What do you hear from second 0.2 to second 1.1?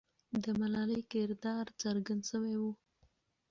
د ملالۍ